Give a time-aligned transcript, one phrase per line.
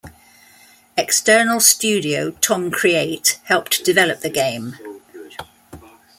[0.97, 4.79] External studio Tom Create helped develop the game.